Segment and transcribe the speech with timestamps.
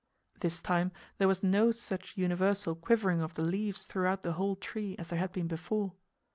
[0.39, 4.95] This time there was no such universal quivering of the leaves throughout the whole tree
[4.97, 5.93] as there had been before.